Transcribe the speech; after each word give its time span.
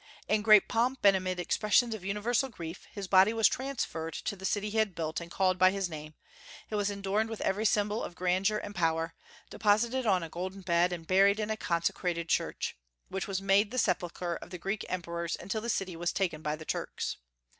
In 0.27 0.41
great 0.41 0.67
pomp, 0.67 1.05
and 1.05 1.15
amid 1.15 1.39
expressions 1.39 1.93
of 1.93 2.03
universal 2.03 2.49
grief, 2.49 2.87
his 2.91 3.07
body 3.07 3.33
was 3.33 3.47
transferred 3.47 4.15
to 4.15 4.35
the 4.35 4.45
city 4.45 4.71
he 4.71 4.79
had 4.79 4.95
built 4.95 5.21
and 5.21 5.29
called 5.29 5.59
by 5.59 5.69
his 5.69 5.91
name; 5.91 6.15
it 6.71 6.75
was 6.75 6.89
adorned 6.89 7.29
with 7.29 7.39
every 7.41 7.65
symbol 7.65 8.03
of 8.03 8.15
grandeur 8.15 8.57
and 8.57 8.73
power, 8.73 9.13
deposited 9.51 10.07
on 10.07 10.23
a 10.23 10.27
golden 10.29 10.61
bed, 10.61 10.91
and 10.91 11.05
buried 11.05 11.39
in 11.39 11.51
a 11.51 11.55
consecrated 11.55 12.29
church, 12.29 12.75
which 13.09 13.27
was 13.27 13.43
made 13.43 13.69
the 13.69 13.77
sepulchre 13.77 14.37
of 14.41 14.49
the 14.49 14.57
Greek 14.57 14.83
emperors 14.89 15.37
until 15.39 15.61
the 15.61 15.69
city 15.69 15.95
was 15.95 16.11
taken 16.11 16.41
by 16.41 16.55
the 16.55 16.65
Turks. 16.65 17.17